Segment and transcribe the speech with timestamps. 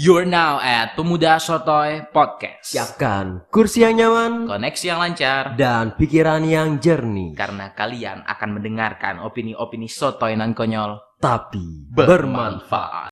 [0.00, 2.72] You're now at Pemuda Sotoy Podcast.
[2.72, 9.20] Siapkan kursi yang nyaman Koneksi yang lancar dan pikiran yang jernih, karena kalian akan mendengarkan
[9.20, 13.09] opini-opini sotoy nan konyol tapi bermanfaat.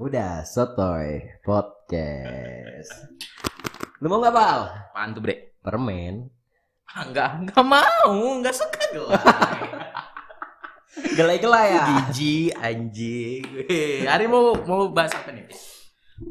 [0.00, 2.88] Pemuda Sotoy Podcast.
[4.00, 4.60] Lu mau nggak bal?
[4.88, 5.60] apaan tuh bre?
[5.60, 6.24] Permen.
[6.88, 9.12] Ah, enggak, enggak mau, enggak suka gue.
[11.20, 11.84] Gelai-gelai ya.
[11.84, 13.44] Gigi, anjing.
[14.08, 15.44] Hari mau mau bahas apa nih?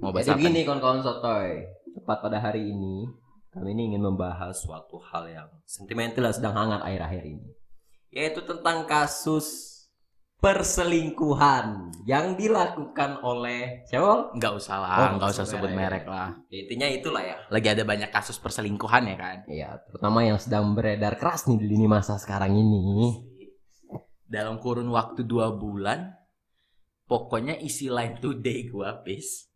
[0.02, 0.50] Mau bahas Jadi apa?
[0.50, 0.64] nih?
[0.66, 1.70] kawan-kawan Sotoy.
[1.94, 3.06] Tepat pada hari ini,
[3.54, 7.54] kami ini ingin membahas suatu hal yang sentimental dan sedang hangat akhir-akhir ini.
[8.10, 9.69] Yaitu tentang kasus
[10.40, 11.66] perselingkuhan
[12.04, 14.32] yang dilakukan oleh siapa?
[14.32, 15.80] Enggak usah Oh, lah, enggak nggak usah sebut merek.
[15.80, 16.28] merek lah.
[16.48, 17.38] Ya, intinya itulah ya.
[17.48, 19.38] Lagi ada banyak kasus perselingkuhan ya kan?
[19.46, 23.20] Iya, terutama yang sedang beredar keras nih di lini masa sekarang ini.
[24.24, 26.16] Dalam kurun waktu dua bulan,
[27.04, 29.50] pokoknya isi line today gua pis.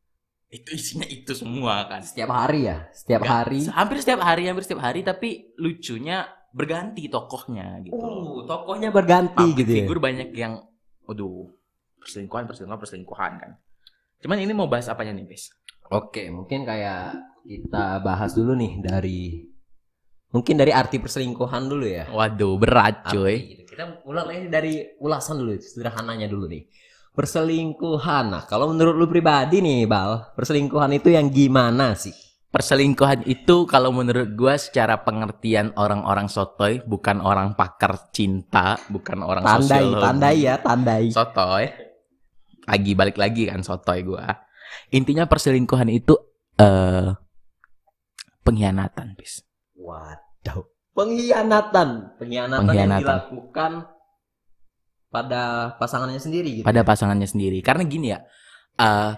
[0.47, 2.01] Itu isinya itu semua kan.
[2.01, 3.59] Setiap hari ya, setiap Nggak- hari.
[3.67, 7.97] Hampir setiap hari, hampir setiap hari, tapi lucunya berganti tokohnya gitu.
[7.97, 9.77] Oh, tokohnya berganti Public gitu ya.
[9.81, 10.61] figur banyak yang,
[11.07, 11.51] aduh,
[11.99, 13.51] perselingkuhan, perselingkuhan, perselingkuhan kan.
[14.23, 15.51] Cuman ini mau bahas apanya nih, Pis?
[15.91, 19.43] Oke, mungkin kayak kita bahas dulu nih dari
[20.31, 22.07] mungkin dari arti perselingkuhan dulu ya.
[22.07, 23.35] Waduh, berat Arti cuy.
[23.51, 23.61] gitu.
[23.75, 26.63] Kita mulai dari ulasan dulu, sederhananya dulu nih.
[27.13, 28.33] Perselingkuhan.
[28.33, 32.15] Nah, kalau menurut lu pribadi nih, Bal, perselingkuhan itu yang gimana sih?
[32.53, 39.41] Perselingkuhan itu kalau menurut gua secara pengertian orang-orang sotoy, bukan orang pakar cinta, bukan orang
[39.41, 40.03] Tandai, sosiologi.
[40.05, 41.05] tandai ya, tandai.
[41.09, 41.65] Sotoy.
[42.69, 44.29] Lagi balik lagi kan sotoy gua.
[44.93, 46.13] Intinya perselingkuhan itu
[46.61, 47.09] eh
[48.45, 49.41] pengkhianatan, bis.
[49.73, 50.69] Waduh.
[50.93, 52.21] Pengkhianatan.
[52.21, 53.01] Pengkhianatan, yang Pengkhianatan.
[53.01, 53.71] dilakukan
[55.09, 56.65] pada pasangannya sendiri gitu.
[56.69, 57.65] pada pasangannya sendiri.
[57.65, 58.21] Karena gini ya,
[58.77, 59.11] eh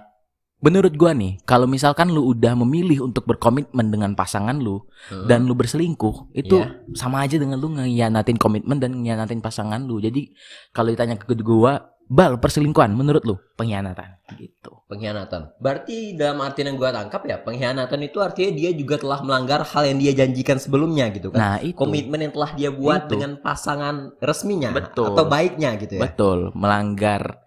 [0.65, 4.81] menurut gua nih, kalau misalkan lu udah memilih untuk berkomitmen dengan pasangan lu
[5.13, 5.29] Hmm.
[5.29, 6.81] dan lu berselingkuh, itu Iya.
[6.97, 10.01] sama aja dengan lu ngianatin komitmen dan ngianatin pasangan lu.
[10.01, 10.33] Jadi
[10.73, 14.73] kalau ditanya ke gua, bal perselingkuhan menurut lu pengkhianatan gitu.
[14.85, 15.57] pengkhianatan.
[15.57, 19.83] Berarti dalam artian yang gua tangkap ya, pengkhianatan itu artinya dia juga telah melanggar hal
[19.89, 21.39] yang dia janjikan sebelumnya gitu kan.
[21.41, 23.17] Nah, itu Komitmen yang telah dia buat Itu.
[23.17, 25.13] dengan pasangan resminya Betul.
[25.13, 26.01] atau baiknya gitu ya.
[26.05, 27.41] betul melanggar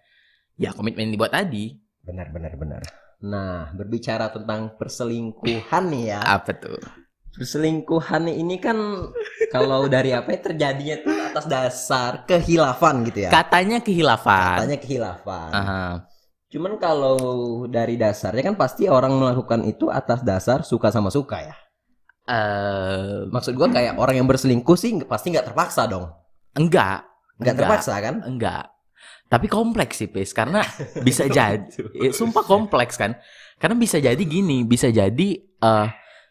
[0.58, 1.78] ya komitmen yang dibuat tadi.
[2.02, 2.82] Benar benar benar.
[3.18, 6.20] Nah, berbicara tentang perselingkuhan nih ya.
[6.22, 6.78] Apa tuh?
[7.34, 8.78] Perselingkuhan ini kan
[9.50, 13.30] kalau dari apa ya terjadinya itu atas dasar kehilafan gitu ya.
[13.30, 14.58] Katanya kehilafan.
[14.58, 15.50] Katanya kehilafan.
[15.54, 15.84] Aha.
[16.48, 17.18] Cuman kalau
[17.68, 21.56] dari dasarnya kan pasti orang melakukan itu atas dasar suka sama suka ya.
[22.28, 26.10] Eh, Maksud gua kayak orang yang berselingkuh sih pasti nggak terpaksa dong.
[26.58, 27.06] enggak,
[27.38, 27.56] Nggak Enggak.
[27.66, 28.14] terpaksa kan?
[28.26, 28.64] enggak.
[29.28, 30.32] Tapi kompleks sih, Pis.
[30.32, 30.64] Karena
[31.04, 31.68] bisa jadi
[32.00, 33.16] Eh, sumpah kompleks kan.
[33.60, 35.88] Karena bisa jadi gini bisa jadi eh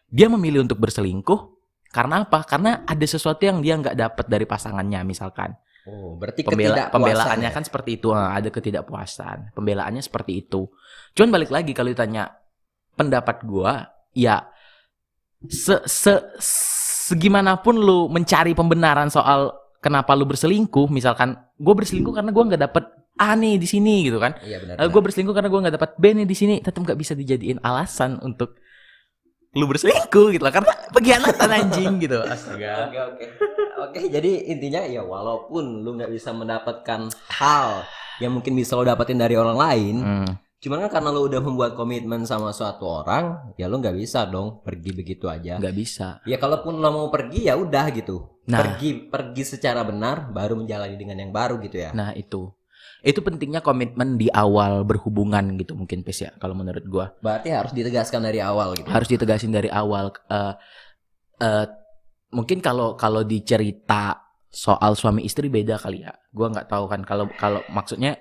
[0.08, 1.58] dia memilih untuk berselingkuh
[1.88, 2.44] karena apa?
[2.44, 5.56] Karena ada sesuatu yang dia nggak dapat dari pasangannya misalkan.
[5.88, 7.54] Oh, berarti Pembela pembelaannya ya?
[7.54, 9.56] kan seperti itu eh, ada ketidakpuasan.
[9.56, 10.68] Pembelaannya seperti itu.
[11.16, 12.28] Cuman balik lagi kalau ditanya
[12.92, 14.50] pendapat gua ya
[15.46, 16.12] se se
[17.08, 22.84] segimanapun lu mencari pembenaran soal kenapa lu berselingkuh misalkan gua berselingkuh karena gua nggak dapet
[23.18, 24.78] A nih di sini gitu kan Iya benar.
[24.78, 28.14] gue berselingkuh karena gue nggak dapat B nih di sini, tetap nggak bisa dijadiin alasan
[28.20, 28.54] untuk
[29.50, 32.20] lu berselingkuh gitu lah karena pengkhianatan anjing gitu.
[32.22, 32.86] Astaga.
[32.86, 33.24] Oke oke.
[33.80, 37.82] Oke, jadi intinya ya walaupun lu nggak bisa mendapatkan hal
[38.18, 41.74] yang mungkin bisa lo dapetin dari orang lain, Hmm, cuman kan karena lu udah membuat
[41.74, 45.58] komitmen sama suatu orang, ya lu nggak bisa dong pergi begitu aja.
[45.58, 46.22] nggak bisa.
[46.22, 48.37] Ya kalaupun lo mau pergi ya udah gitu.
[48.48, 48.64] Nah.
[48.64, 51.92] Pergi pergi secara benar baru menjalani dengan yang baru gitu ya.
[51.92, 52.48] Nah itu,
[53.04, 57.76] itu pentingnya komitmen di awal berhubungan gitu mungkin pes ya kalau menurut gue Berarti harus
[57.76, 58.88] ditegaskan dari awal gitu.
[58.88, 60.16] harus ditegasin dari awal.
[60.32, 60.54] eh
[61.44, 61.66] eh,
[62.32, 64.16] mungkin kalau kalau dicerita
[64.48, 66.12] soal suami istri beda kali ya.
[66.32, 68.16] Gue nggak tahu kan kalau kalau maksudnya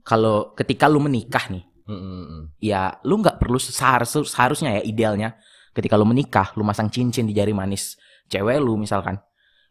[0.00, 2.42] kalau ketika lu menikah nih Mm, mm, mm.
[2.58, 5.38] ya lu nggak perlu seharus, seharusnya ya idealnya
[5.70, 7.94] ketika lu menikah lu masang cincin di jari manis
[8.26, 9.22] cewek lu misalkan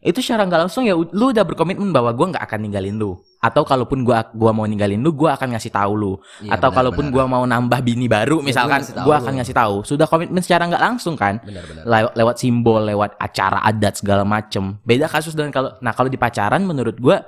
[0.05, 3.65] itu secara nggak langsung ya lu udah berkomitmen bahwa gua nggak akan ninggalin lu atau
[3.65, 7.05] kalaupun gua gua mau ninggalin lu gua akan ngasih tahu lu Iya, atau benar, kalaupun
[7.09, 7.15] benar.
[7.17, 10.69] gua mau nambah bini baru Ya, misalkan tahu gua akan ngasih tahu sudah komitmen secara
[10.69, 11.83] nggak langsung kan benar benar.
[11.83, 16.15] lewat, lewat simbol lewat acara adat segala macem beda kasus dengan kalau nah kalau di
[16.15, 17.25] pacaran menurut gua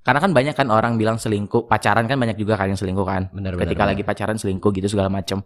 [0.00, 3.28] karena kan banyak kan orang bilang selingkuh pacaran kan banyak juga kan yang selingkuh kan
[3.32, 3.64] Benar benar.
[3.64, 3.90] ketika benar.
[3.96, 5.40] lagi pacaran selingkuh gitu segala macem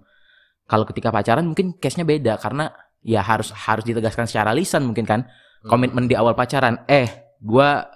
[0.65, 2.73] Kalau ketika pacaran mungkin case-nya beda karena
[3.05, 5.29] ya harus harus ditegaskan secara lisan mungkin kan
[5.71, 6.85] komitmen di awal pacaran.
[6.89, 7.89] Eh, gua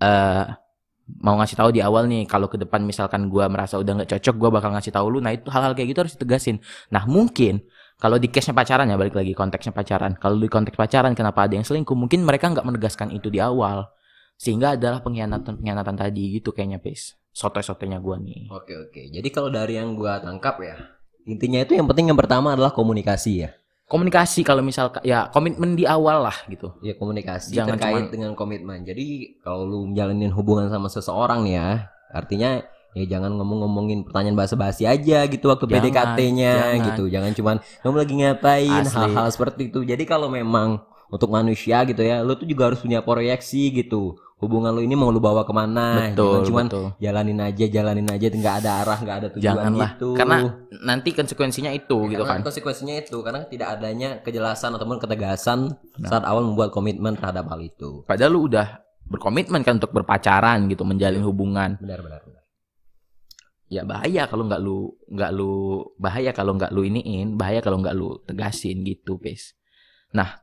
[0.00, 0.46] eh
[1.18, 4.34] mau ngasih tahu di awal nih kalau ke depan misalkan gua merasa udah nggak cocok
[4.38, 5.18] gua bakal ngasih tahu lu.
[5.18, 6.62] Nah, itu hal-hal kayak gitu harus ditegasin.
[6.94, 7.66] Nah, mungkin
[8.00, 10.16] kalau di case-nya pacaran ya balik lagi konteksnya pacaran.
[10.16, 11.92] Kalau di konteks pacaran kenapa ada yang selingkuh?
[11.92, 13.92] Mungkin mereka nggak menegaskan itu di awal.
[14.40, 17.12] Sehingga adalah pengkhianatan-pengkhianatan tadi gitu kayaknya, Pis.
[17.36, 18.48] Sotoy-sotoynya gua nih.
[18.48, 19.12] Oke oke.
[19.12, 20.80] Jadi kalau dari yang gua tangkap ya,
[21.28, 23.59] intinya itu yang penting yang pertama adalah komunikasi ya.
[23.90, 26.70] Komunikasi kalau misal ya komitmen di awal lah gitu.
[26.78, 28.86] Ya komunikasi Jangan terkait cuman- dengan komitmen.
[28.86, 32.62] Jadi kalau lu menjalin hubungan sama seseorang nih ya, artinya
[32.94, 36.54] ya jangan ngomong-ngomongin pertanyaan basa-basi aja gitu waktu PDKT-nya
[36.86, 37.10] gitu.
[37.10, 39.82] Jangan cuman kamu lagi ngapain hal-hal seperti itu.
[39.82, 44.14] Jadi kalau memang untuk manusia gitu ya, lu tuh juga harus punya proyeksi gitu.
[44.40, 46.10] Hubungan lu ini mau lu bawa ke mana?
[46.10, 46.86] betul, Jangan cuman betul.
[46.96, 49.90] jalanin aja, jalanin aja, nggak ada arah, nggak ada tujuan Janganlah.
[49.94, 50.08] gitu.
[50.16, 50.36] Karena
[50.80, 52.48] nanti konsekuensinya itu gitu Karena kan.
[52.48, 56.08] konsekuensinya itu karena tidak adanya kejelasan ataupun ketegasan Nah.
[56.08, 58.00] saat awal membuat komitmen terhadap hal itu.
[58.02, 61.76] Padahal lu udah berkomitmen kan untuk berpacaran gitu, menjalin hubungan.
[61.76, 62.42] Benar benar benar.
[63.66, 65.52] Ya bahaya kalau nggak lu nggak lu
[65.94, 69.52] bahaya kalau nggak lu iniin, bahaya kalau nggak lu tegasin gitu, Pis.
[70.10, 70.42] Nah,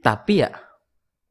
[0.00, 0.50] tapi ya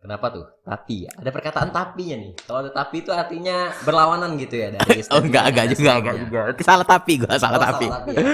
[0.05, 0.45] Kenapa tuh?
[0.61, 1.11] Tapi ya.
[1.17, 2.31] Ada perkataan tapinya nih.
[2.45, 6.39] Kalau ada tapi itu artinya berlawanan gitu ya dari oh enggak enggak juga enggak juga.
[6.61, 7.85] Salah tapi gua salah Oh, tapi.
[7.89, 8.21] salah tapi ya.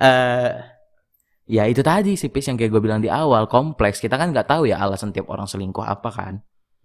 [0.00, 0.50] Eh
[1.50, 3.98] ya itu tadi sih Pis yang kayak gue bilang di awal kompleks.
[3.98, 6.34] Kita kan nggak tahu ya alasan tiap orang selingkuh apa kan.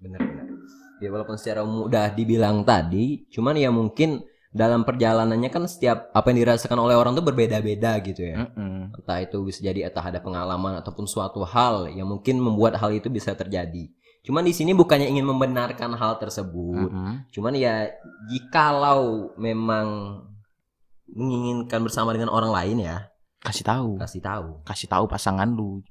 [0.02, 0.46] Benar benar.
[1.00, 4.26] Ya walaupun secara mudah dibilang tadi, cuman ya mungkin
[4.56, 8.48] dalam perjalanannya kan setiap apa yang dirasakan oleh orang tuh berbeda-beda gitu ya.
[8.48, 8.96] Mm-mm.
[8.96, 13.12] Entah itu bisa jadi entah ada pengalaman ataupun suatu hal yang mungkin membuat hal itu
[13.12, 13.92] bisa terjadi.
[14.26, 16.90] Cuman di sini bukannya ingin membenarkan hal tersebut.
[16.90, 17.30] Mm-mm.
[17.30, 17.86] Cuman ya
[18.26, 20.20] jikalau memang
[21.08, 22.98] menginginkan bersama dengan orang lain ya,
[23.40, 24.02] Kasih tahu.
[24.02, 24.48] kasih tahu.
[24.66, 25.86] kasih tahu pasangan lu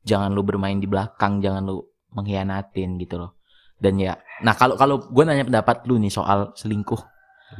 [0.00, 3.36] jangan lu bermain di belakang jangan lu mengkhianatin gitu loh
[3.76, 6.96] dan ya nah kalau kalau gue nanya pendapat lu nih soal selingkuh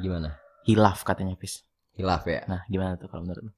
[0.00, 0.40] Gimana?
[0.64, 1.60] hilaf katanya pis
[1.92, 2.40] Hilaf ya.
[2.48, 3.52] nah gimana tuh kalau menurut lu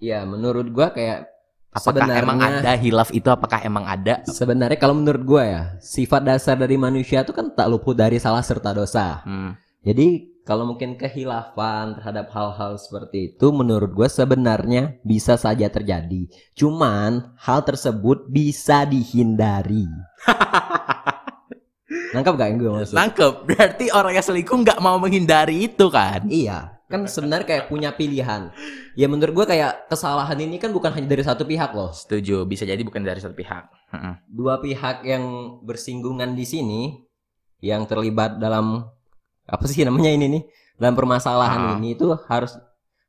[0.00, 1.28] Ya menurut gua kayak
[1.70, 6.22] apakah Sebenarnya- emang ada hilaf itu apakah emang ada sebenarnya kalau menurut gua ya, sifat
[6.22, 9.22] dasar dari manusia itu kan tak luput dari salah serta dosa.
[9.22, 9.54] hmm.
[9.80, 10.08] Jadi
[10.42, 16.26] kalau mungkin kehilafan terhadap hal-hal seperti itu menurut gue sebenarnya bisa saja terjadi.
[16.52, 19.86] Cuman hal tersebut bisa dihindari.
[22.10, 22.94] Nangkap gak yang gue maksud?
[22.94, 27.94] nangkep berarti orang yang selingkuh nggak mau menghindari itu kan Iya, kan sebenarnya kayak punya
[27.94, 28.50] pilihan.
[28.92, 31.94] Ya menurut gue kayak kesalahan ini kan bukan hanya dari satu pihak loh.
[31.94, 33.70] setuju bisa jadi bukan dari satu pihak.
[34.26, 35.24] Dua pihak yang
[35.62, 36.82] bersinggungan di sini
[37.62, 38.82] yang terlibat dalam
[39.46, 40.42] apa sih namanya ini nih?
[40.74, 41.72] Dalam permasalahan Ah.
[41.78, 42.58] ini itu harus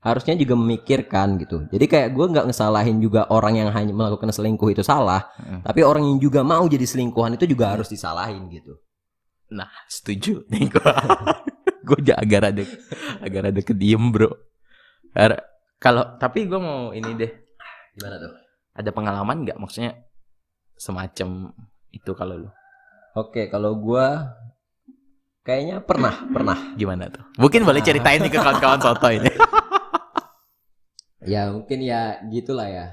[0.02, 1.70] harusnya juga memikirkan gitu.
[1.70, 5.62] Jadi kayak gue nggak ngesalahin juga orang yang hanya melakukan selingkuh itu salah, Mm.
[5.62, 8.78] tapi orang yang juga mau jadi selingkuhan itu juga harus disalahin gitu.
[9.52, 10.80] nah setuju nih gue
[11.92, 12.64] gue agak rada
[13.20, 14.32] agak rada kediem bro
[15.78, 17.32] kalau tapi gue mau ini deh
[17.92, 18.32] Gimana tuh?
[18.72, 20.00] ada pengalaman nggak maksudnya
[20.74, 21.52] semacam
[21.90, 22.50] itu kalau lu
[23.12, 24.32] Oke, kalau gua
[25.44, 26.56] kayaknya pernah, pernah.
[26.74, 29.28] gimana tuh mungkin boleh ceritain nih ke kawan-kawan soto ini
[31.22, 32.88] Ya mungkin ya gitulah ya.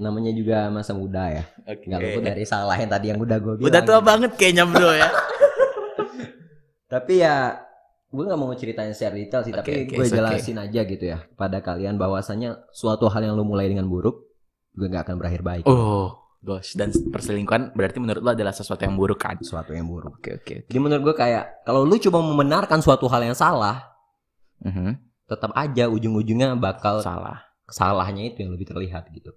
[0.00, 1.44] Namanya juga masa muda ya.
[1.68, 3.68] Nggak luput dari salah yang tadi yang udah gue bilang.
[3.68, 5.08] udah tua banget kayaknya bro ya
[6.92, 7.60] Tapi ya
[8.12, 10.18] gue nggak mau ceritain secara detail sih, Oke, tapi oke, gue it's okay.
[10.20, 14.28] jelasin aja gitu ya pada kalian bahwasannya suatu hal yang lu mulai dengan buruk
[14.70, 15.64] juga nggak akan berakhir baik.
[15.64, 20.18] oh gosh dan perselingkuhan berarti menurut lu adalah sesuatu yang buruk kan Suatu yang buruk.
[20.18, 23.80] oke oke Jadi menurut gue kayak kalau lu coba membenarkan suatu hal yang salah,
[24.60, 24.94] Mhm.
[25.24, 29.32] tetap aja ujung-ujungnya bakal salah salahnya itu yang lebih terlihat gitu.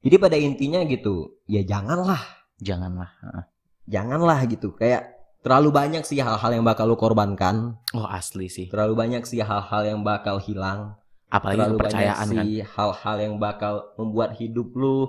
[0.00, 2.20] Jadi pada intinya gitu, ya janganlah,
[2.56, 3.44] janganlah Heeh.
[3.86, 4.72] janganlah gitu.
[4.72, 9.40] Kayak terlalu banyak sih hal-hal yang bakal lu korbankan, oh asli sih terlalu banyak sih
[9.40, 10.96] hal-hal yang bakal hilang.
[11.26, 15.06] apalagi terlalu kepercayaan banyak kan sih hal-hal yang bakal membuat hidup lu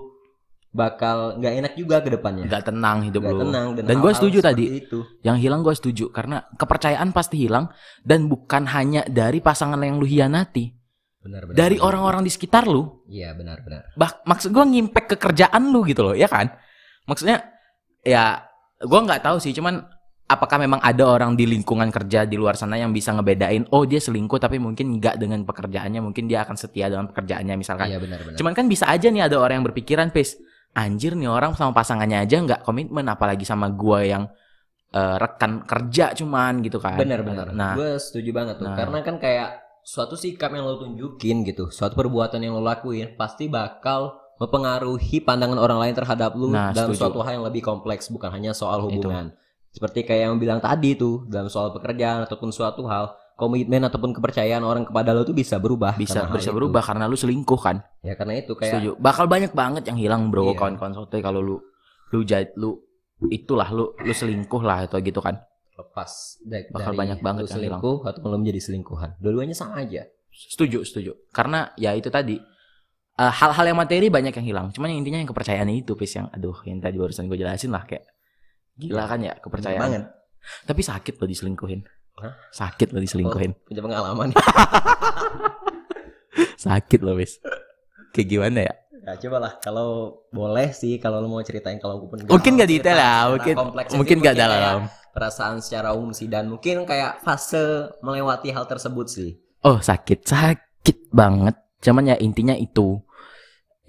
[0.71, 2.47] bakal nggak enak juga ke depannya.
[2.47, 4.65] nggak tenang hidup Nggak lu tenang dan, Dan hal-hal setuju tadi.
[4.79, 4.99] Itu.
[5.19, 7.67] yang hilang gue setuju karena kepercayaan pasti hilang
[8.01, 10.71] dan bukan hanya dari pasangan yang lu hianati
[11.19, 11.57] Benar, benar.
[11.59, 13.91] dari orang-orang di sekitar lu Iya benar benar.
[13.93, 16.49] bah maksud gue ngimpact ke kerjaan lu gitu loh ya kan
[17.03, 17.43] maksudnya
[18.01, 18.39] ya
[18.79, 19.85] gue nggak tahu sih cuman
[20.31, 23.99] apakah memang ada orang di lingkungan kerja di luar sana yang bisa ngebedain oh dia
[23.99, 28.19] selingkuh tapi mungkin nggak dengan pekerjaannya mungkin dia akan setia dengan pekerjaannya misalkan Iya benar
[28.21, 28.37] benar.
[28.37, 30.39] cuman kan bisa aja nih ada orang yang berpikiran pis
[30.71, 34.23] anjir nih orang sama pasangannya aja nggak komitmen apalagi sama gua yang
[34.89, 37.47] eh, rekan kerja cuman gitu kan Benar benar.
[37.51, 38.67] nah Gue setuju banget tuh.
[38.67, 38.75] Nah.
[38.75, 39.49] Karena kan kayak
[39.81, 45.55] suatu sikap yang lo tunjukin gitu, suatu perbuatan yang lo lakuin pasti bakal mempengaruhi pandangan
[45.55, 47.01] orang lain terhadap lu Nah, dalam setuju.
[47.07, 49.31] suatu hal yang lebih kompleks bukan hanya soal hubungan.
[49.71, 54.61] Seperti kayak yang bilang tadi tuh dalam soal pekerjaan ataupun suatu hal, komitmen ataupun kepercayaan
[54.61, 55.95] orang kepada lo tuh bisa berubah.
[55.95, 56.53] bisa bisa itu.
[56.53, 60.27] berubah karena lu selingkuh kan Ya karena itu kayak setuju bakal banyak banget yang hilang
[60.27, 60.55] bro Iya.
[60.55, 61.57] kawan-kawan sote kalau lu
[62.09, 62.77] lu jad lu
[63.23, 65.39] itulah lu lu selingkuh lah atau gitu kan
[65.73, 66.11] lepas
[66.41, 67.81] da- Bakal dari banyak banget lu yang hilang.
[67.81, 69.09] selingkuh atau lo menjadi selingkuhan.
[69.17, 70.03] Dua-duanya sama aja.
[70.29, 72.39] setuju setuju karena ya itu tadi
[73.13, 76.27] eh, hal-hal yang materi banyak yang hilang cuman yang intinya yang kepercayaan itu pis yang
[76.29, 78.07] aduh yang tadi barusan gue jelasin lah kayak
[78.81, 79.05] gila.
[79.05, 79.81] Kan ya kepercayaan.
[79.81, 80.03] banget.
[80.65, 81.85] tapi sakit lo diselingkuhin.
[82.17, 82.33] Hah?
[82.49, 83.53] sakit lo diselingkuhin.
[83.69, 84.33] Punya pengalaman.
[86.65, 87.37] sakit lo bis
[88.11, 88.73] kayak gimana ya?
[89.01, 89.53] Ya coba lah.
[89.61, 93.55] Kalau boleh sih kalau lo mau ceritain kalau pun mungkin gak detail ya mungkin
[93.97, 99.29] mungkin gak dalam perasaan secara umum sih dan mungkin kayak fase melewati hal tersebut sih.
[99.65, 100.25] oh sakit.
[100.25, 101.57] Sakit banget.
[101.81, 103.01] Cuman ya intinya itu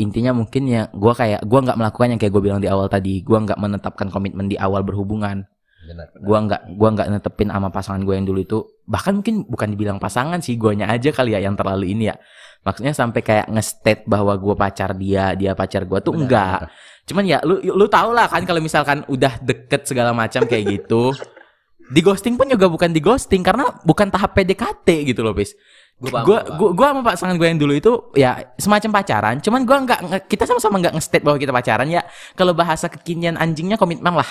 [0.00, 3.20] intinya mungkin ya gua kayak gua nggak melakukan yang kayak gue bilang di awal tadi.
[3.20, 5.44] Gua nggak menetapkan komitmen di awal berhubungan.
[5.82, 6.14] Benar.
[6.22, 8.58] gua nggak gua nggak netepin sama pasangan gue yang dulu itu.
[8.86, 12.16] Bahkan mungkin bukan dibilang pasangan sih guanya aja kali ya yang terlalu ini ya.
[12.62, 16.70] Maksudnya sampai kayak nge-state bahwa gua pacar dia dia pacar gua tuh enggak.
[17.02, 21.10] cuman ya lu lu tau lah kan kalau misalkan udah deket segala macam kayak gitu.
[21.92, 25.52] Di ghosting pun juga bukan di ghosting karena bukan tahap PDKT gitu loh bis
[26.02, 26.58] Gua gua gua paham.
[26.58, 30.44] gua gua sama pasangan gue yang dulu itu ya semacam pacaran cuman gua nggak kita
[30.44, 34.26] sama-sama nggak nge-state bahwa kita pacaran ya kalau bahasa kekinian anjingnya komitmen lah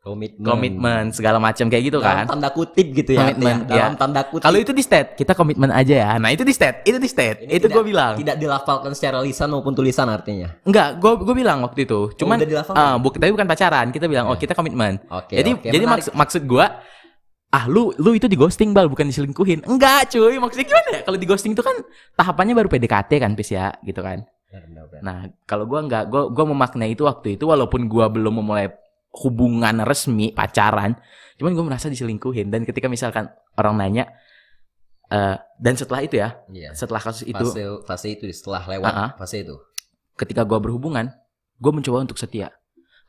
[0.00, 0.44] komitmen.
[0.44, 3.24] komitmen segala macam kayak gitu Dalam kan tanda kutip gitu ya.
[3.24, 3.64] Komitmen, ya.
[3.64, 3.96] Dalam ya.
[3.96, 4.44] tanda kutip.
[4.44, 7.48] kalau itu di state kita komitmen aja ya nah itu di state itu di state
[7.48, 10.52] Ini itu gue bilang tidak dilafalkan secara lisan maupun tulisan artinya.
[10.60, 12.84] enggak gue gue bilang waktu itu cuman udah dilafalkan?
[12.84, 14.40] ah, bu- tapi bukan pacaran kita bilang oh Ya.
[14.42, 15.88] kita komitmen jadi jadi menarik.
[15.88, 16.66] maksud maksud gue
[17.50, 21.18] ah lu lu itu di ghosting bal bukan diselingkuhin enggak cuy maksudnya gimana ya kalau
[21.18, 21.76] di ghosting itu kan
[22.14, 24.24] tahapannya baru PDKT kan pis ya gitu kan.
[25.02, 28.70] Nah, kalau gua nggak, gua gua memaknai itu waktu itu walaupun gua belum memulai
[29.26, 30.94] hubungan resmi pacaran,
[31.38, 34.14] cuman gua merasa diselingkuhin dan ketika misalkan orang nanya
[35.10, 36.70] eh dan setelah itu ya, Iya.
[36.70, 39.10] setelah kasus itu, Fase fase itu setelah lewat Ah, ah.
[39.18, 39.58] fase itu.
[40.14, 41.10] ketika gua berhubungan,
[41.58, 42.54] gua mencoba untuk setia.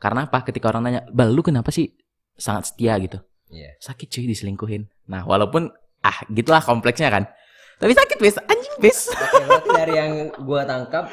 [0.02, 0.42] Karena apa?
[0.42, 1.94] Ketika orang nanya, "Bal, lu kenapa sih
[2.34, 3.78] sangat setia gitu?" Iya.
[3.78, 4.86] Sakit cuy diselingkuhin.
[5.10, 5.70] Nah, walaupun
[6.02, 7.26] ah gitulah kompleksnya kan.
[7.76, 8.74] Tapi sakit wis, anjing.
[8.76, 10.12] Oke, berarti dari yang
[10.44, 11.12] gua tangkap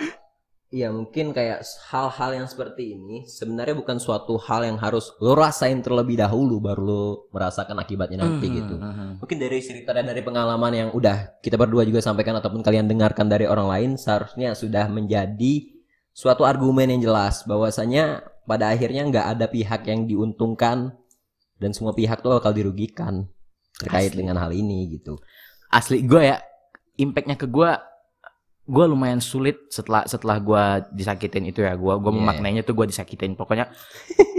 [0.74, 1.62] ya mungkin kayak
[1.94, 6.82] hal-hal yang seperti ini sebenarnya bukan suatu hal yang harus lo rasain terlebih dahulu baru
[6.82, 8.76] lo merasakan akibatnya nanti Hmm, gitu.
[8.82, 9.12] hmm, hmm.
[9.22, 13.30] Mungkin dari cerita dan dari pengalaman yang udah kita berdua juga sampaikan ataupun kalian dengarkan
[13.30, 15.70] dari orang lain seharusnya sudah menjadi
[16.10, 20.98] suatu argumen yang jelas bahwasanya pada akhirnya nggak ada pihak yang diuntungkan
[21.64, 23.32] dan semua pihak tuh bakal dirugikan
[23.80, 24.20] terkait Asli.
[24.20, 25.18] dengan hal ini gitu.
[25.74, 26.38] asli gue ya
[27.02, 27.72] impactnya ke gue
[28.64, 30.64] gue lumayan sulit setelah setelah gue
[30.96, 32.20] disakitin itu ya gue gue Iya.
[32.24, 33.68] memaknainya tuh gue disakitin pokoknya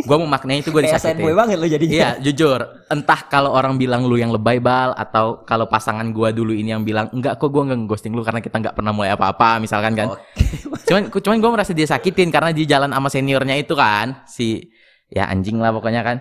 [0.00, 1.93] gue memaknai itu gue disakitin banget lo jadinya.
[1.93, 2.57] iya jujur
[2.88, 6.88] entah kalau orang bilang lu yang lebay bal atau kalau pasangan gue dulu ini yang
[6.88, 10.09] bilang enggak kok gue nggak ghosting lu karena kita nggak pernah mulai apa-apa misalkan kan
[10.16, 10.25] Oke.
[10.88, 14.73] cuman cuman gue merasa dia sakitin karena di jalan sama seniornya itu kan si
[15.12, 16.16] ya anjing lah pokoknya kan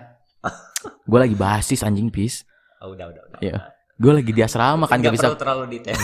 [0.84, 2.44] gue lagi basis anjing pis
[2.78, 3.40] Oh, udah udah udah.
[3.40, 3.58] Iya.
[3.94, 5.96] gue lagi di asrama kan Nggak gak bisa terlalu detail.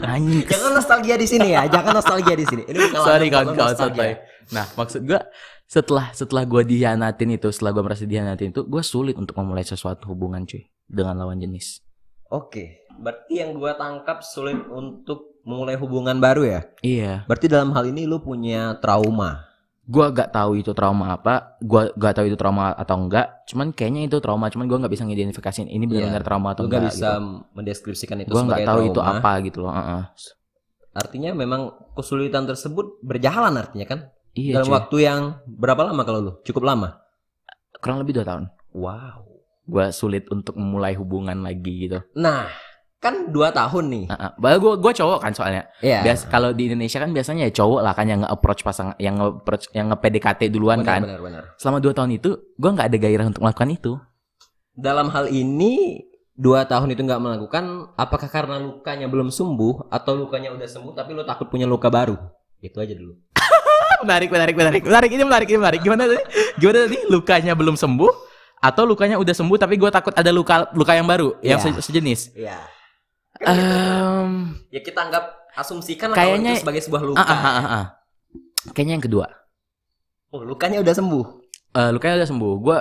[0.00, 2.62] anjing Jangan nostalgia di sini ya, jangan nostalgia di sini.
[2.64, 4.16] Ini Sorry kawan-kawan santai.
[4.48, 5.20] Nah maksud gue
[5.66, 10.08] setelah setelah gue dihianatin itu, setelah gue merasa dihianatin itu, gue sulit untuk memulai sesuatu
[10.08, 11.80] hubungan cuy dengan lawan jenis.
[12.28, 16.60] Oke, berarti yang gua tangkap sulit untuk memulai hubungan baru ya.
[16.80, 19.51] Iya, Berarti dalam hal ini lu punya trauma.
[19.82, 23.42] Gue gak tahu itu trauma apa, gue gak tahu itu trauma atau enggak.
[23.50, 26.86] Cuman kayaknya itu trauma, cuman gue nggak bisa ngidentifikasiin ini benar-benar trauma atau Lu gak
[26.86, 26.94] enggak.
[26.94, 27.10] bisa
[27.58, 29.74] mendeskripsikan itu Gue nggak tahu itu apa gitu loh.
[29.74, 30.02] Heeh.
[30.92, 34.00] Artinya memang kesulitan tersebut berjalan artinya kan?
[34.32, 34.74] Iya dalam cuy.
[34.78, 36.32] waktu yang berapa lama kalau lu?
[36.46, 37.02] Cukup lama.
[37.82, 38.44] Kurang lebih dua tahun.
[38.72, 39.28] Wow.
[39.66, 41.98] Gue sulit untuk memulai hubungan lagi gitu.
[42.14, 42.46] Nah,
[43.02, 44.04] kan dua tahun nih.
[44.14, 44.30] Heeh.
[44.62, 45.66] Gue gue cowok kan soalnya.
[45.82, 46.06] Iya.
[46.06, 49.66] Bias kalau di Indonesia kan biasanya ya cowok lah kan yang nge-approach pasangan, yang nge-approach,
[49.74, 51.00] yang nge-PDKT duluan Benar, kan.
[51.02, 51.42] Benar, benar.
[51.58, 53.92] Selama dua tahun itu, gue nggak ada gairah untuk melakukan itu.
[54.72, 56.00] Dalam hal ini
[56.32, 57.64] dua tahun itu nggak melakukan,
[57.98, 62.14] apakah karena lukanya belum sembuh atau lukanya udah sembuh tapi lu takut punya luka baru?
[62.62, 63.18] Itu aja dulu.
[64.06, 65.10] menarik, menarik, menarik, menarik.
[65.10, 65.80] Ini menarik, ini menarik.
[65.82, 66.22] Gimana tadi?
[66.56, 66.98] Gimana tadi?
[67.10, 68.30] Lukanya belum sembuh
[68.62, 71.74] atau lukanya udah sembuh tapi gue takut ada luka luka yang baru yang Iya.
[71.74, 72.20] se- sejenis.
[72.38, 72.62] Iya.
[73.44, 74.30] Em,
[74.68, 77.22] Ya kita anggap asumsikan lah Kayaknya- kalau itu sebagai sebuah luka.
[77.22, 77.84] ah, ah, ah, ah.
[78.70, 79.26] Kayaknya yang kedua.
[80.30, 81.24] Oh, lukanya udah sembuh.
[81.72, 82.54] Eh, lukanya udah sembuh.
[82.58, 82.78] Gue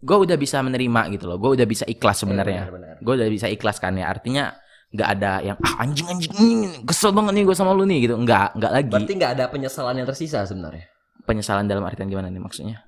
[0.00, 1.36] gue udah bisa menerima gitu loh.
[1.36, 2.66] Gue udah bisa ikhlas sebenarnya.
[2.66, 2.96] Iya, benar, benar.
[3.00, 4.52] gue udah bisa ikhlas kan ya artinya
[4.90, 6.34] nggak ada yang ah anjing anjing,
[6.82, 9.94] kesel banget nih gue sama lu nih gitu nggak nggak lagi Berarti nggak ada penyesalan
[9.94, 10.90] yang tersisa sebenarnya.
[11.22, 12.82] penyesalan dalam artian gimana nih maksudnya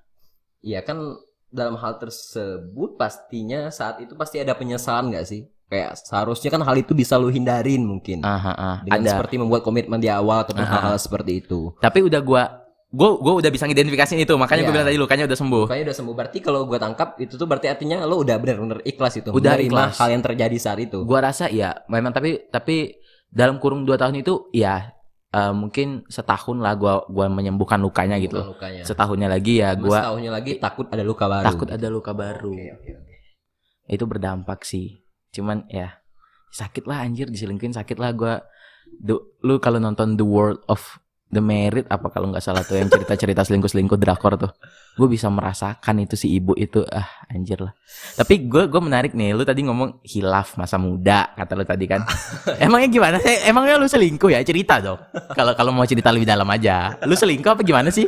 [0.60, 0.98] Iya kan
[1.46, 5.46] dalam hal tersebut pastinya saat itu pasti ada penyesalan nggak sih?
[5.72, 8.20] Kayak seharusnya kan hal itu bisa lu hindarin mungkin.
[8.20, 8.76] ah ah, ah.
[8.84, 10.52] Dengan ada seperti membuat komitmen di awal ah.
[10.52, 11.72] hal-hal seperti itu.
[11.80, 12.42] tapi udah gue
[12.92, 14.76] gue gue udah bisa ngidentifikasiin itu makanya gue Iya.
[14.76, 16.12] bilang tadi lukanya udah sembuh Pokoknya udah sembuh.
[16.12, 19.32] Berarti kalau gue tangkap itu tuh berarti artinya lo udah benar-benar ikhlas itu.
[19.32, 19.96] Udah menerima ikhlas.
[19.96, 21.00] hal yang terjadi saat itu.
[21.00, 23.00] Gua rasa ya memang tapi tapi
[23.32, 24.92] dalam kurung dua tahun itu ya
[25.32, 28.36] eh, mungkin setahun lah gua gua menyembuhkan lukanya gitu.
[28.36, 28.84] Bukan lukanya.
[28.84, 31.46] Setahunnya lagi ya Mas gua tahunnya lagi takut ada luka baru.
[31.48, 32.52] takut ada luka baru.
[32.52, 33.14] Oke, oke, oke.
[33.88, 35.01] Itu berdampak sih.
[35.32, 35.98] Cuman ya
[36.52, 38.44] sakit lah anjir diselingkuhin sakit lah gua
[38.92, 41.00] Du- lu kalau nonton The World of
[41.32, 44.52] The Merit apa kalau nggak salah tuh yang cerita-cerita selingkuh-selingkuh drakor tuh.
[45.00, 47.72] Gue bisa merasakan itu si ibu itu ah anjir lah.
[48.20, 52.04] Tapi gue gue menarik nih, lu tadi ngomong hilaf masa muda kata lu tadi kan.
[52.68, 53.48] Emangnya gimana sih?
[53.48, 54.44] Emangnya lu selingkuh ya?
[54.44, 55.00] Cerita dong.
[55.32, 57.00] Kalau kalau mau cerita lebih dalam aja.
[57.08, 58.04] Lu selingkuh apa gimana sih?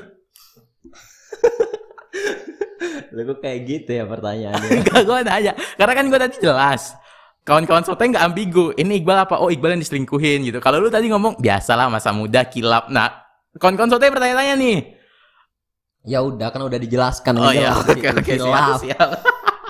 [3.14, 4.69] Lu kok kayak gitu ya pertanyaannya.
[4.85, 5.52] Enggak gue nanya.
[5.81, 6.93] Karena kan gue tadi jelas.
[7.45, 8.73] Kawan-kawan sotoy nggak ambigu.
[8.73, 9.37] Ini Iqbal apa?
[9.37, 10.59] Oh Iqbal yang diselingkuhin gitu.
[10.65, 12.89] Kalau lu tadi ngomong biasalah masa muda kilap.
[12.89, 13.13] Nah,
[13.61, 14.79] kawan-kawan sotoy bertanya-tanya nih.
[16.05, 18.77] ya udah kan udah dijelaskan Oh iya, oke oke siap hilaf.
[18.85, 19.09] siap.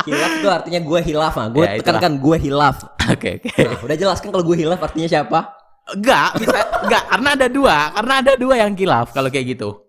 [0.02, 1.46] hilaf itu artinya gue hilaf ah.
[1.46, 2.76] Gue Ya, tekankan gue hilaf.
[3.10, 3.50] Oke oke.
[3.54, 5.54] Nah, udah jelaskan kalau gue hilaf artinya siapa?
[5.94, 9.83] Enggak, bisa enggak karena ada dua, karena ada dua yang kilaf kalau kayak gitu.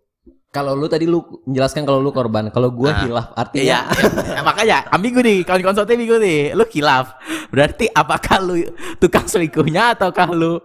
[0.55, 3.03] Kalau lu tadi lu menjelaskan kalau lu korban, kalau gue Ah.
[3.03, 3.79] hilaf Iya, artinya
[4.47, 6.55] makanya ambigu nih, kawan-kawan ambigu nih.
[6.55, 7.11] Lu kilaf.
[7.51, 8.63] Berarti apakah lu
[8.95, 10.63] tukang selingkuhnya ataukah lu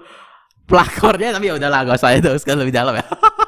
[0.70, 1.34] pelakornya?
[1.34, 3.02] Tapi ya udahlah, gak usah itu sekali lebih dalam ya.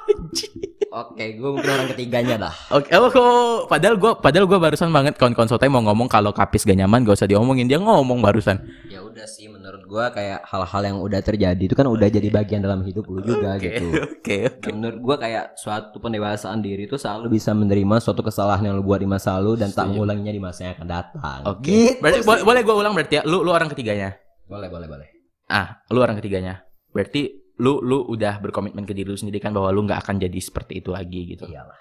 [0.92, 2.54] Oke, gue mungkin orang ketiganya dah.
[2.70, 6.62] Oke, oh, kok- padahal gua padahal gua barusan banget kawan-kawan sotoy mau ngomong kalau kapis
[6.62, 7.64] gak nyaman gak usah diomongin.
[7.64, 8.61] Dia ngomong barusan.
[8.87, 12.61] Ya udah sih menurut gue kayak hal-hal yang udah terjadi itu kan udah jadi bagian
[12.61, 13.88] dalam hidup lu juga Oke, gitu.
[13.88, 14.61] oke, oke.
[14.61, 18.85] Dan menurut gue kayak suatu pendewasaan diri itu selalu bisa menerima suatu kesalahan yang lu
[18.85, 21.40] buat di masa lalu dan tak mengulanginya di masa yang akan datang.
[21.46, 21.64] Oke.
[21.64, 22.26] Gitu Berarti sih.
[22.26, 23.22] boleh, boleh gua ulang berarti ya.
[23.24, 24.12] Lu lu orang ketiganya.
[24.44, 25.09] boleh, boleh, boleh.
[25.48, 26.68] Ah, lu orang ketiganya.
[26.88, 30.38] Berarti lu lu udah berkomitmen ke diri lu sendiri kan bahwa lu nggak akan jadi
[30.38, 31.45] seperti itu lagi gitu.
[31.45, 31.77] Iyalah.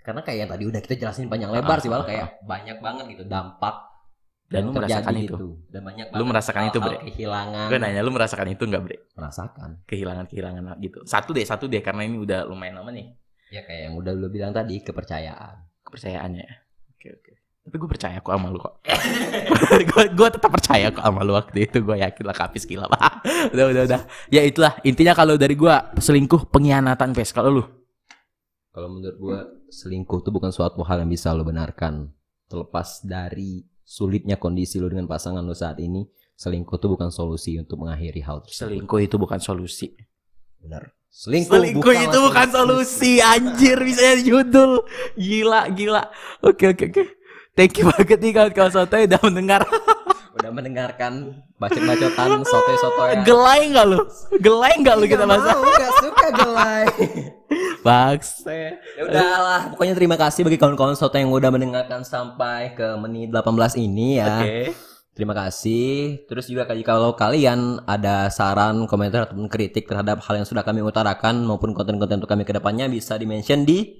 [0.00, 2.02] Karena kayak yang tadi udah kita jelasin panjang lebar Ah, sih, Wal.
[2.04, 3.74] kayak banyak banget gitu dampak
[4.46, 5.30] Dan lu merasakan itu.
[5.30, 5.46] gitu.
[5.68, 6.96] Dan banyak Lu banget merasakan itu, Bre?
[7.04, 7.66] kehilangan.
[7.68, 8.96] Gue nanya lu merasakan itu nggak bre?
[9.12, 9.70] Merasakan.
[9.84, 10.98] Kehilangan-kehilangan gitu.
[11.04, 13.14] Satu deh, satu deh karena ini udah lumayan lama nih
[13.48, 15.54] Ya kayak yang udah lu bilang tadi, kepercayaan.
[15.84, 16.69] kepercayaannya.
[17.60, 18.80] Tapi gue percaya kok sama lu kok.
[19.92, 21.84] gue gue tetap percaya kok sama lu waktu itu.
[21.84, 22.88] Gue yakin lah kapis gila.
[23.52, 24.00] udah udah udah.
[24.32, 27.36] Ya itulah intinya kalau dari gue selingkuh pengkhianatan pes.
[27.36, 27.64] Kalau lu
[28.70, 32.06] Kalau menurut gua selingkuh itu bukan suatu hal yang bisa lo benarkan.
[32.46, 36.06] Terlepas dari sulitnya kondisi lo dengan pasangan lo saat ini,
[36.38, 38.70] selingkuh itu bukan solusi untuk mengakhiri hal tersebut.
[38.70, 39.90] selingkuh itu bukan solusi.
[40.62, 40.86] Benar.
[41.10, 44.86] Selingkuh, Selingkuh itu bukan solusi anjir bisa judul.
[45.18, 46.06] Gila gila.
[46.46, 47.02] Oke oke oke.
[47.60, 49.60] Thank you banget nih kawan-kawan sotoy udah mendengar.
[50.40, 53.20] Udah mendengarkan bacot-bacotan sotoy-sotoy.
[53.28, 53.98] Gelai nggak lu?
[54.40, 55.44] Gelai nggak lu kita bahas?
[55.52, 56.84] Gak suka gelai.
[57.84, 58.80] Bakse.
[58.96, 63.76] ya udahlah, pokoknya terima kasih bagi kawan-kawan soto yang udah mendengarkan sampai ke menit 18
[63.76, 64.40] ini ya.
[64.40, 64.72] Oke.
[65.12, 66.24] Terima kasih.
[66.24, 71.44] Terus juga kalau kalian ada saran, komentar ataupun kritik terhadap hal yang sudah kami utarakan
[71.44, 73.99] maupun konten-konten untuk kami ke depannya bisa di-mention di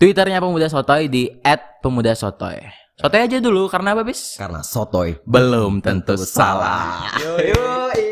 [0.00, 1.28] Twitternya pemuda sotoy di
[1.84, 2.56] @pemudasotoy.
[2.96, 4.40] Sotoy aja dulu karena apa bis?
[4.40, 7.04] karena sotoy Belum tentu salah.
[7.20, 8.09] Yo yo.